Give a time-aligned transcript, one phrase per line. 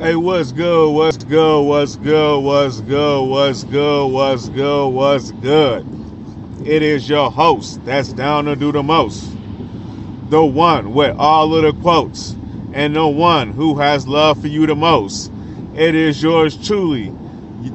[0.00, 0.92] Hey, what's good?
[0.92, 1.60] What's good?
[1.60, 2.40] What's good?
[2.40, 3.22] What's good?
[3.26, 4.06] What's good?
[4.06, 4.88] What's good?
[4.88, 5.86] What's good?
[6.66, 9.30] It is your host that's down to do the most.
[10.30, 12.34] The one with all of the quotes
[12.72, 15.30] and the one who has love for you the most.
[15.74, 17.12] It is yours truly,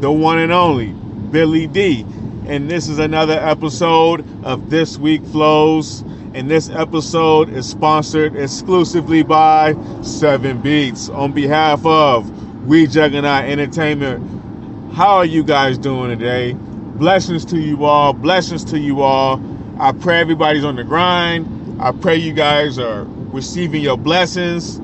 [0.00, 0.88] the one and only
[1.30, 2.04] Billy D.
[2.48, 6.02] And this is another episode of This Week Flows
[6.34, 12.30] and this episode is sponsored exclusively by Seven Beats on behalf of
[12.66, 14.92] We Juggernaut Entertainment.
[14.92, 16.52] How are you guys doing today?
[16.52, 18.12] Blessings to you all.
[18.12, 19.42] Blessings to you all.
[19.78, 21.80] I pray everybody's on the grind.
[21.80, 24.78] I pray you guys are receiving your blessings,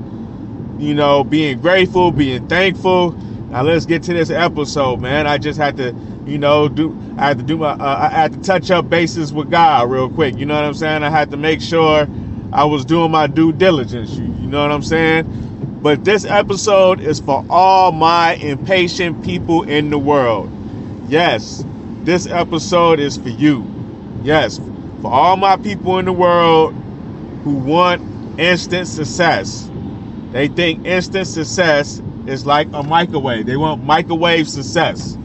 [0.81, 3.11] you know, being grateful, being thankful.
[3.49, 5.27] Now let's get to this episode, man.
[5.27, 5.93] I just had to
[6.25, 9.31] you know, do I had to do my uh, I had to touch up bases
[9.31, 10.37] with God real quick.
[10.37, 11.03] You know what I'm saying?
[11.03, 12.07] I had to make sure
[12.51, 14.15] I was doing my due diligence.
[14.15, 15.79] You, you know what I'm saying?
[15.81, 20.51] But this episode is for all my impatient people in the world.
[21.07, 21.63] Yes,
[22.03, 23.71] this episode is for you.
[24.23, 24.59] Yes,
[25.01, 26.73] for all my people in the world
[27.43, 29.69] who want instant success.
[30.31, 33.45] They think instant success is like a microwave.
[33.45, 35.17] They want microwave success.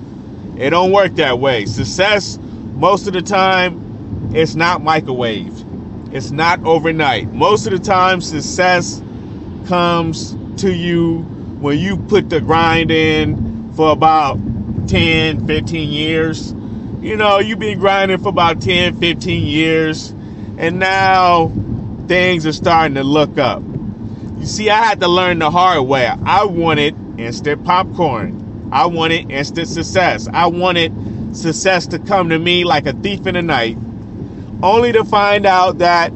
[0.60, 1.64] It don't work that way.
[1.64, 2.38] Success,
[2.74, 5.54] most of the time, it's not microwave.
[6.12, 7.32] It's not overnight.
[7.32, 9.02] Most of the time, success
[9.66, 11.20] comes to you
[11.60, 14.38] when you put the grind in for about
[14.86, 16.52] 10, 15 years.
[17.00, 20.10] You know, you've been grinding for about 10, 15 years,
[20.58, 21.50] and now
[22.06, 23.62] things are starting to look up.
[24.38, 26.06] You see, I had to learn the hard way.
[26.06, 28.39] I wanted instant popcorn.
[28.72, 30.28] I wanted instant success.
[30.32, 33.76] I wanted success to come to me like a thief in the night,
[34.62, 36.12] only to find out that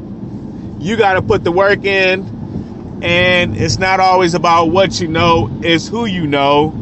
[0.79, 5.49] you got to put the work in, and it's not always about what you know,
[5.61, 6.73] it's who you know,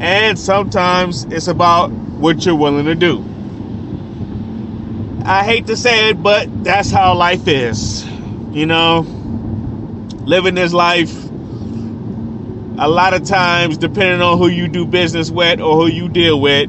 [0.00, 3.24] and sometimes it's about what you're willing to do.
[5.24, 8.06] I hate to say it, but that's how life is.
[8.52, 9.00] You know,
[10.24, 11.25] living this life
[12.78, 16.40] a lot of times, depending on who you do business with or who you deal
[16.40, 16.68] with,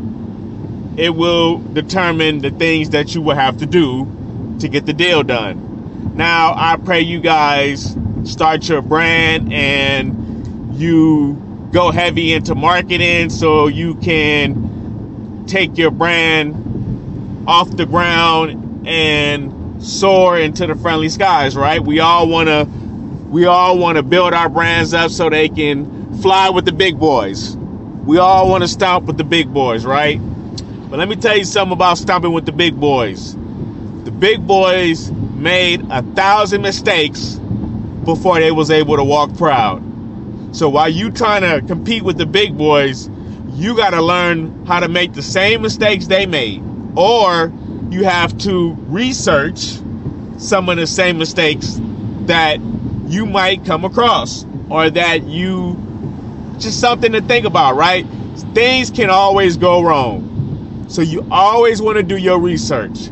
[0.97, 5.23] it will determine the things that you will have to do to get the deal
[5.23, 6.15] done.
[6.15, 13.67] Now, I pray you guys start your brand and you go heavy into marketing so
[13.67, 21.83] you can take your brand off the ground and soar into the friendly skies, right?
[21.83, 22.65] We all want to
[23.29, 26.99] we all want to build our brands up so they can fly with the big
[26.99, 27.55] boys.
[27.55, 30.19] We all want to stomp with the big boys, right?
[30.89, 33.35] But let me tell you something about stomping with the big boys.
[33.35, 37.35] The big boys made a thousand mistakes
[38.05, 39.83] before they was able to walk proud.
[40.55, 43.09] So while you trying to compete with the big boys,
[43.51, 46.63] you got to learn how to make the same mistakes they made.
[46.95, 47.51] Or
[47.89, 49.59] you have to research
[50.37, 51.79] some of the same mistakes
[52.27, 52.59] that
[53.07, 55.73] you might come across or that you
[56.59, 58.05] just something to think about, right?
[58.53, 60.85] Things can always go wrong.
[60.89, 63.09] So you always want to do your research,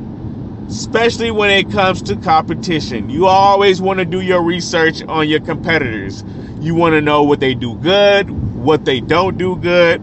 [0.67, 3.09] especially when it comes to competition.
[3.09, 6.23] You always want to do your research on your competitors.
[6.59, 10.01] You want to know what they do good, what they don't do good.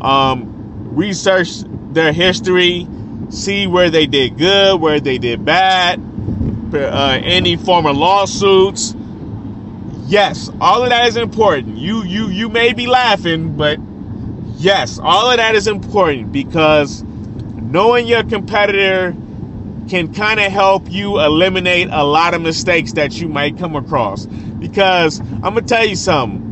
[0.00, 1.62] Um, research
[1.92, 2.86] their history,
[3.28, 6.00] see where they did good, where they did bad,
[6.74, 8.94] uh, any former lawsuits,
[10.12, 11.78] yes, all of that is important.
[11.78, 13.78] You you you may be laughing, but
[14.58, 19.16] yes, all of that is important because knowing your competitor
[19.88, 24.26] can kind of help you eliminate a lot of mistakes that you might come across.
[24.26, 26.50] Because I'm gonna tell you something.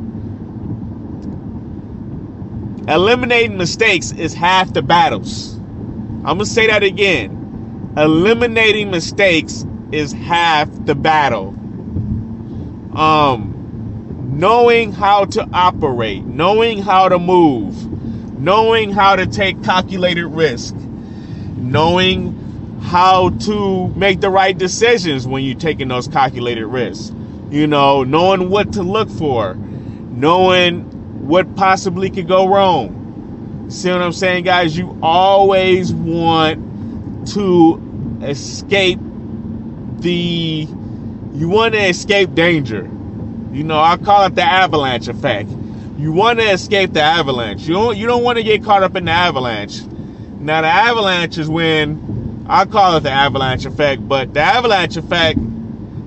[2.88, 5.54] Eliminating mistakes is half the battles.
[6.24, 7.92] I'm gonna say that again.
[7.98, 11.54] Eliminating mistakes is half the battle
[12.94, 13.49] um,
[14.40, 20.74] knowing how to operate, knowing how to move, knowing how to take calculated risk,
[21.56, 22.34] knowing
[22.80, 27.12] how to make the right decisions when you're taking those calculated risks.
[27.50, 30.84] You know, knowing what to look for, knowing
[31.28, 33.66] what possibly could go wrong.
[33.68, 34.74] See what I'm saying, guys?
[34.74, 38.98] You always want to escape
[39.98, 40.66] the
[41.34, 42.90] you want to escape danger.
[43.52, 45.50] You know, I call it the avalanche effect.
[45.98, 47.62] You want to escape the avalanche.
[47.62, 49.82] You don't, you don't want to get caught up in the avalanche.
[50.38, 55.38] Now, the avalanche is when I call it the avalanche effect, but the avalanche effect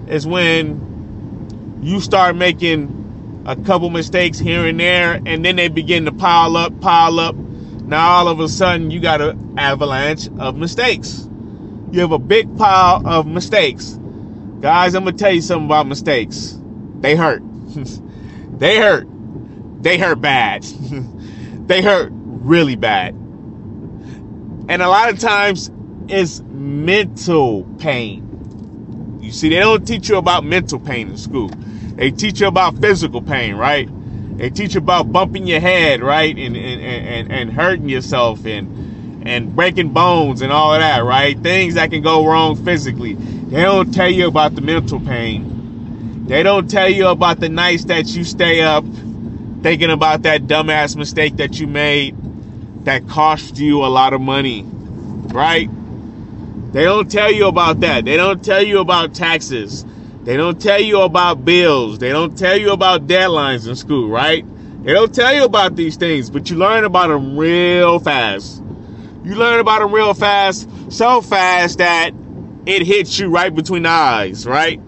[0.07, 6.06] is when you start making a couple mistakes here and there, and then they begin
[6.06, 7.36] to pile up, pile up.
[7.36, 11.28] Now all of a sudden you got an avalanche of mistakes.
[11.92, 14.00] You have a big pile of mistakes.
[14.62, 16.57] Guys, I'm gonna tell you something about mistakes.
[17.04, 17.44] They hurt.
[18.60, 19.08] they hurt.
[19.84, 20.64] They hurt bad.
[21.68, 23.14] they hurt really bad.
[24.70, 25.70] And a lot of times
[26.08, 29.20] it's mental pain.
[29.22, 31.50] You see, they don't teach you about mental pain in school.
[31.50, 33.90] They teach you about physical pain, right?
[34.38, 36.38] They teach you about bumping your head, right?
[36.38, 41.38] And and, and, and hurting yourself and and breaking bones and all of that, right?
[41.38, 43.16] Things that can go wrong physically.
[43.16, 45.62] They don't tell you about the mental pain.
[46.25, 48.86] They don't tell you about the nights that you stay up
[49.62, 52.16] thinking about that dumbass mistake that you made
[52.86, 55.70] that cost you a lot of money, right?
[56.74, 58.06] They don't tell you about that.
[58.06, 59.86] They don't tell you about taxes.
[60.24, 62.00] They don't tell you about bills.
[62.00, 64.46] They don't tell you about deadlines in school, right?
[64.84, 68.62] They don't tell you about these things, but you learn about them real fast.
[69.24, 72.12] You learn about them real fast, so fast that
[72.66, 74.81] it hits you right between the eyes, right?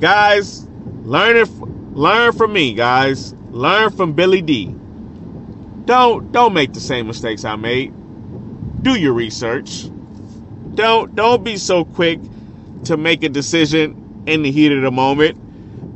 [0.00, 0.66] Guys,
[1.02, 1.48] learn it,
[1.96, 3.34] learn from me, guys.
[3.50, 4.74] Learn from Billy D.
[5.84, 7.92] Don't don't make the same mistakes I made.
[8.82, 9.88] Do your research.
[10.74, 12.18] Don't don't be so quick
[12.84, 15.38] to make a decision in the heat of the moment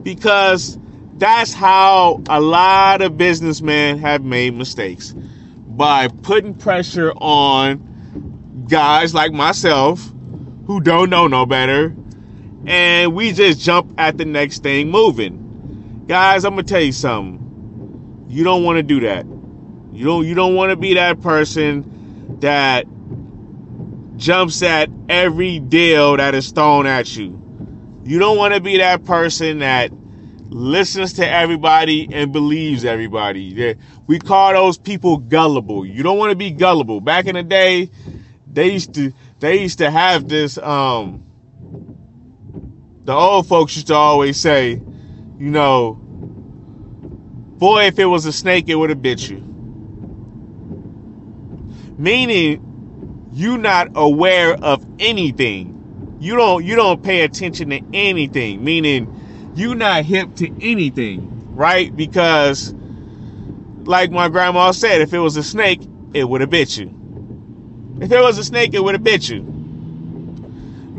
[0.04, 0.78] because
[1.14, 5.14] that's how a lot of businessmen have made mistakes
[5.66, 10.12] by putting pressure on guys like myself
[10.66, 11.94] who don't know no better
[12.66, 16.04] and we just jump at the next thing moving.
[16.06, 18.26] Guys, I'm to tell you something.
[18.28, 19.26] You don't want to do that.
[19.92, 22.86] You don't you don't want to be that person that
[24.16, 27.40] jumps at every deal that is thrown at you.
[28.04, 29.90] You don't want to be that person that
[30.50, 33.76] listens to everybody and believes everybody.
[34.06, 35.84] We call those people gullible.
[35.84, 37.00] You don't want to be gullible.
[37.00, 37.90] Back in the day,
[38.50, 41.24] they used to they used to have this um
[43.08, 48.68] the old folks used to always say, you know, boy, if it was a snake,
[48.68, 49.38] it would have bit you.
[51.96, 56.16] Meaning you not aware of anything.
[56.20, 61.96] You don't you don't pay attention to anything, meaning you not hip to anything, right?
[61.96, 62.74] Because
[63.84, 65.80] like my grandma said, if it was a snake,
[66.12, 66.94] it would have bit you.
[68.02, 69.40] If it was a snake, it would have bit you.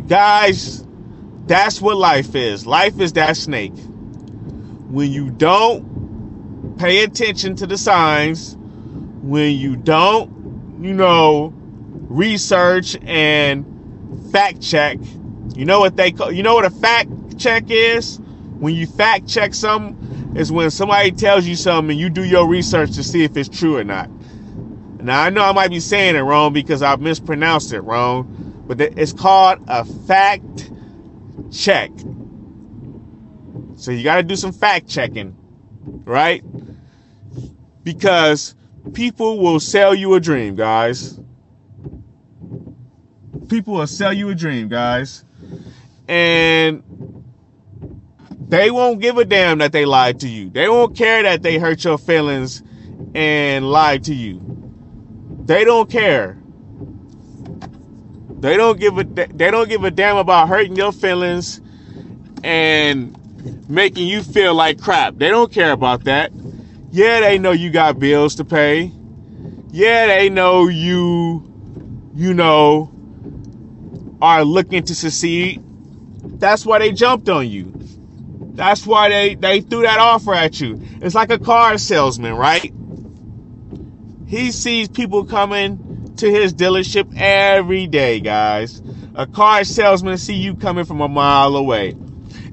[0.07, 0.83] Guys,
[1.49, 2.67] that's what life is.
[2.67, 3.73] Life is that snake.
[4.87, 8.55] When you don't pay attention to the signs,
[9.23, 11.51] when you don't, you know,
[12.07, 13.65] research and
[14.31, 14.99] fact check,
[15.55, 17.09] you know what they call, you know what a fact
[17.39, 18.19] check is?
[18.59, 22.47] When you fact check something, is when somebody tells you something and you do your
[22.47, 24.07] research to see if it's true or not.
[25.01, 28.79] Now I know I might be saying it wrong because I've mispronounced it wrong, but
[28.79, 30.69] it's called a fact
[31.51, 31.91] check.
[33.75, 35.35] So you got to do some fact checking,
[36.05, 36.43] right?
[37.83, 38.55] Because
[38.93, 41.19] people will sell you a dream, guys.
[43.47, 45.23] People will sell you a dream, guys.
[46.07, 46.83] And
[48.49, 50.49] they won't give a damn that they lied to you.
[50.49, 52.63] They won't care that they hurt your feelings
[53.13, 54.41] and lied to you.
[55.45, 56.37] They don't care.
[58.39, 61.59] They don't give a they don't give a damn about hurting your feelings
[62.43, 63.15] and
[63.69, 65.15] making you feel like crap.
[65.17, 66.31] They don't care about that.
[66.91, 68.91] Yeah, they know you got bills to pay.
[69.71, 71.43] Yeah, they know you
[72.15, 72.91] you know
[74.21, 75.61] are looking to succeed.
[76.39, 77.73] That's why they jumped on you.
[78.53, 80.81] That's why they they threw that offer at you.
[81.01, 82.73] It's like a car salesman, right?
[84.27, 85.88] He sees people coming
[86.19, 88.81] to his dealership every day, guys.
[89.15, 91.95] A car salesman see you coming from a mile away.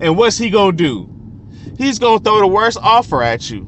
[0.01, 1.75] And what's he going to do?
[1.77, 3.67] He's going to throw the worst offer at you.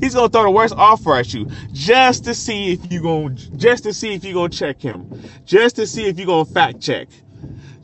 [0.00, 3.36] He's going to throw the worst offer at you just to see if you going
[3.36, 5.22] to just to see if you're going to check him.
[5.44, 7.08] Just to see if you're going to fact check.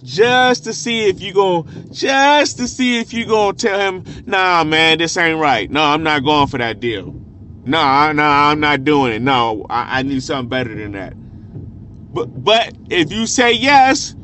[0.03, 3.79] Just to see if you going to just to see if you going to tell
[3.79, 5.71] him, "Nah, man, this ain't right.
[5.71, 7.22] No, I'm not going for that deal."
[7.65, 9.23] No, no, I'm not doing it.
[9.23, 11.15] No, I, I need something better than that.
[12.01, 14.17] But but if you say yes,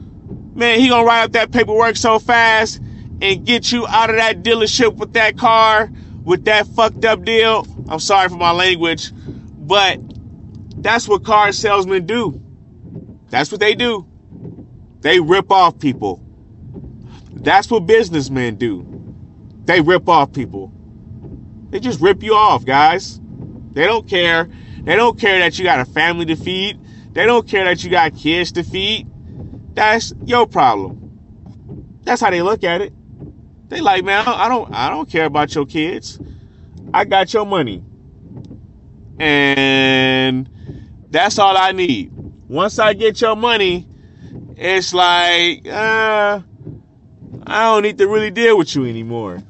[0.54, 2.80] man, he gonna write up that paperwork so fast
[3.22, 5.90] and get you out of that dealership with that car,
[6.24, 7.66] with that fucked up deal.
[7.88, 9.12] I'm sorry for my language,
[9.58, 10.00] but
[10.76, 12.42] that's what car salesmen do.
[13.30, 14.06] That's what they do.
[15.02, 16.22] They rip off people.
[17.32, 19.04] That's what businessmen do.
[19.66, 20.72] They rip off people.
[21.70, 23.20] They just rip you off, guys.
[23.72, 24.48] They don't care.
[24.82, 26.80] They don't care that you got a family to feed.
[27.12, 29.06] They don't care that you got kids to feed.
[29.74, 31.98] That's your problem.
[32.02, 32.92] That's how they look at it.
[33.68, 36.18] They like, man, I don't, I don't care about your kids.
[36.94, 37.84] I got your money,
[39.18, 40.48] and
[41.10, 42.10] that's all I need.
[42.48, 43.86] Once I get your money,
[44.56, 46.40] it's like, uh,
[47.46, 49.42] I don't need to really deal with you anymore.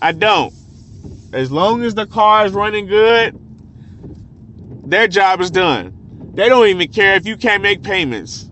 [0.00, 0.54] I don't.
[1.32, 3.38] As long as the car is running good,
[4.84, 6.32] their job is done.
[6.34, 8.48] They don't even care if you can't make payments.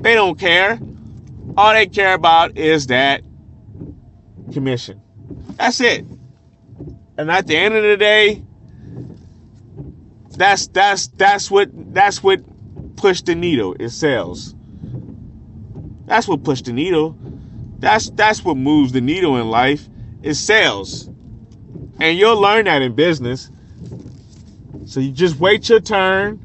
[0.00, 0.78] They don't care.
[1.56, 3.22] All they care about is that
[4.52, 5.02] commission.
[5.56, 6.04] That's it.
[7.16, 8.42] And at the end of the day,
[10.30, 12.40] that's that's that's what that's what
[12.96, 13.74] pushed the needle.
[13.78, 14.54] It sells.
[16.06, 17.18] That's what pushed the needle.
[17.80, 19.88] That's that's what moves the needle in life.
[20.22, 21.10] It sales.
[22.00, 23.50] And you'll learn that in business.
[24.84, 26.40] So you just wait your turn.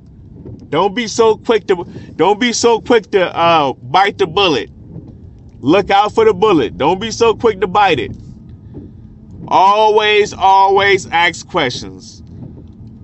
[0.69, 4.71] Don't be so quick to don't be so quick to uh, bite the bullet.
[5.61, 6.77] Look out for the bullet.
[6.77, 8.13] Don't be so quick to bite it.
[9.47, 12.23] Always, always ask questions.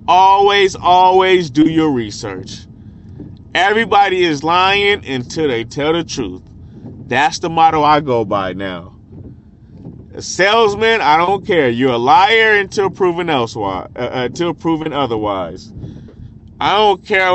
[0.08, 2.68] Always, always do your research.
[3.53, 6.44] Everybody is lying until they tell the truth.
[7.08, 8.88] That's the motto I go by now.
[10.19, 11.69] A salesman, I don't care.
[11.69, 15.71] You're a liar until proven elsewise, uh, uh, until proven otherwise.
[16.59, 17.31] I don't care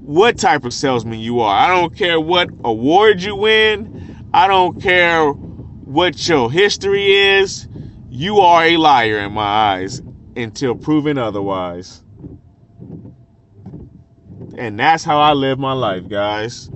[0.00, 1.54] what type of salesman you are.
[1.54, 4.16] I don't care what award you win.
[4.32, 7.68] I don't care what your history is.
[8.08, 10.00] You are a liar in my eyes
[10.34, 12.02] until proven otherwise.
[14.56, 16.70] And that's how I live my life, guys.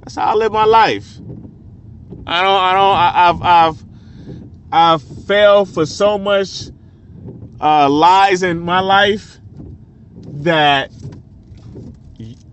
[0.00, 1.18] That's how I live my life.
[2.26, 3.91] I don't I don't I, I've I've
[4.72, 6.68] I've failed for so much
[7.60, 9.38] uh, lies in my life
[10.24, 10.90] that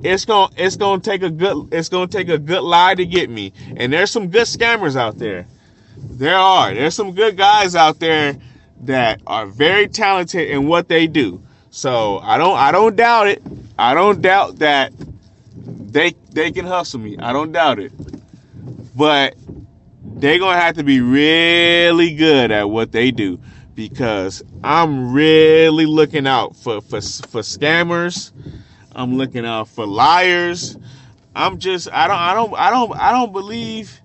[0.03, 3.29] it's gonna it's gonna take a good it's gonna take a good lie to get
[3.29, 3.53] me.
[3.77, 5.47] And there's some good scammers out there.
[5.97, 6.73] There are.
[6.73, 8.37] There's some good guys out there
[8.81, 11.41] that are very talented in what they do.
[11.71, 13.41] So I don't I don't doubt it.
[13.77, 14.91] I don't doubt that
[15.55, 17.17] they they can hustle me.
[17.17, 17.93] I don't doubt it.
[18.95, 19.35] But
[20.19, 23.39] they're gonna have to be really good at what they do
[23.73, 28.31] because I'm really looking out for for for scammers.
[28.93, 30.77] I'm looking out for liars.
[31.33, 34.01] I'm just I don't I don't I don't I don't believe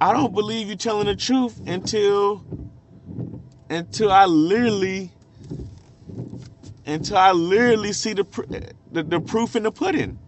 [0.00, 2.42] I don't believe you telling the truth until
[3.68, 5.12] until I literally
[6.86, 8.24] until I literally see the
[8.90, 10.18] the, the proof in the pudding.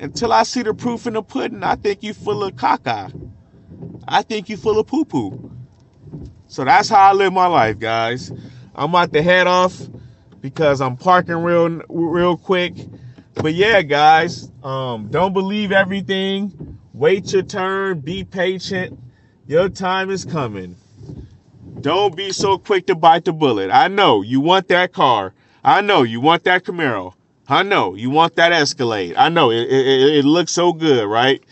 [0.00, 3.12] Until I see the proof in the pudding, I think you full of caca.
[4.06, 5.50] I think you full of poo poo.
[6.48, 8.30] So that's how I live my life, guys.
[8.74, 9.80] I'm about to head off
[10.40, 12.74] because I'm parking real real quick.
[13.34, 16.78] But yeah, guys, um, don't believe everything.
[16.92, 18.00] Wait your turn.
[18.00, 18.98] Be patient.
[19.46, 20.76] Your time is coming.
[21.80, 23.70] Don't be so quick to bite the bullet.
[23.70, 25.34] I know you want that car.
[25.64, 27.14] I know you want that Camaro.
[27.48, 29.16] I know you want that Escalade.
[29.16, 31.42] I know it, it, it looks so good, right?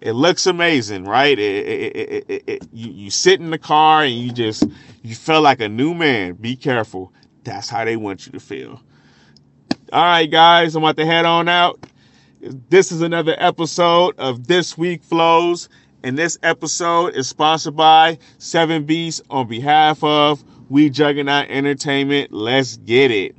[0.00, 1.38] It looks amazing, right?
[1.38, 4.64] It, it, you, you sit in the car and you just,
[5.02, 6.34] you feel like a new man.
[6.34, 7.12] Be careful.
[7.44, 8.80] That's how they want you to feel.
[9.92, 11.84] All right, guys, I'm about to head on out.
[12.40, 15.68] This is another episode of This Week Flows.
[16.02, 22.32] And this episode is sponsored by Seven Beats on behalf of We Juggernaut Entertainment.
[22.32, 23.36] Let's get it.